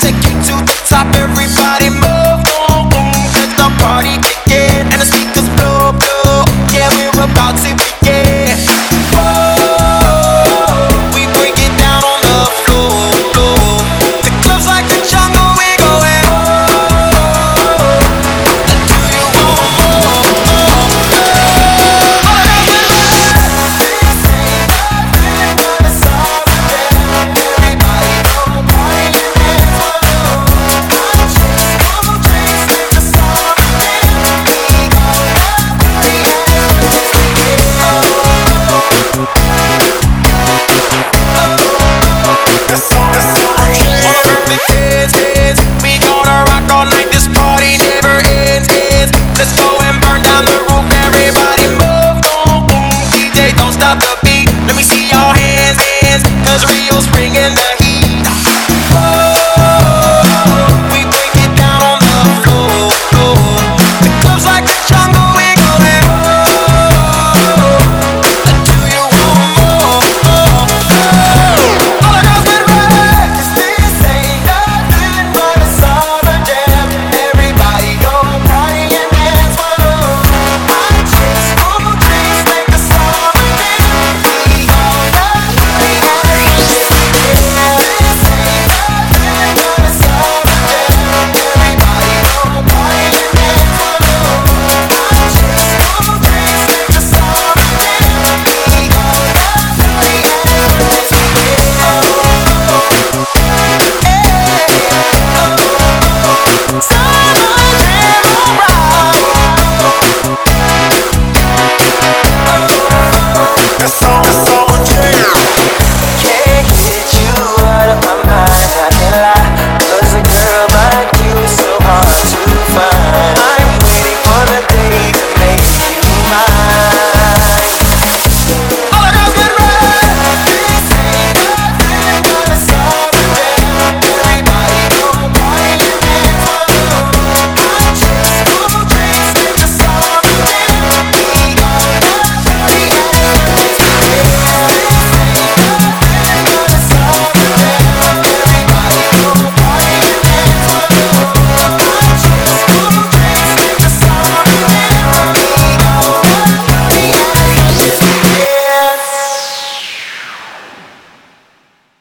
[0.00, 0.39] Take it